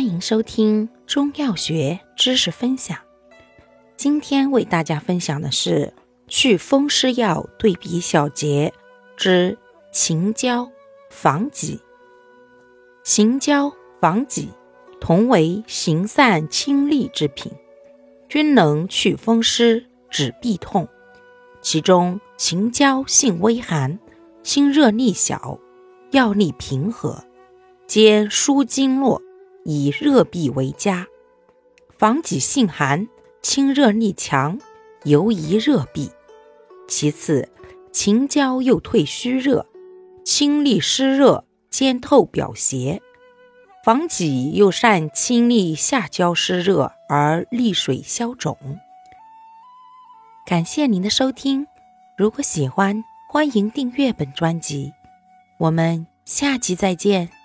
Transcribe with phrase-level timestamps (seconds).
[0.00, 2.96] 欢迎收听中药学知识分享。
[3.98, 5.92] 今天为大家分享的是
[6.26, 8.72] 祛风湿药对比小结
[9.14, 9.58] 之
[9.92, 10.72] 秦椒、
[11.10, 11.82] 防己。
[13.04, 13.70] 秦椒、
[14.00, 14.48] 防己
[15.02, 17.52] 同为行散清利之品，
[18.26, 20.88] 均能祛风湿、止痹痛。
[21.60, 23.98] 其中秦椒性微寒，
[24.42, 25.58] 辛热力小，
[26.12, 27.22] 药力平和，
[27.86, 29.20] 兼疏经络。
[29.64, 31.06] 以热痹为佳，
[31.98, 33.08] 防己性寒，
[33.42, 34.58] 清热力强，
[35.04, 36.10] 尤宜热痹。
[36.88, 37.48] 其次，
[37.92, 39.66] 秦椒又退虚热，
[40.24, 43.00] 清利湿热，兼透表邪；
[43.84, 48.56] 防己又善清利下焦湿热而利水消肿。
[50.46, 51.66] 感谢您的收听，
[52.16, 54.92] 如果喜欢，欢迎订阅本专辑。
[55.58, 57.39] 我们下集再见。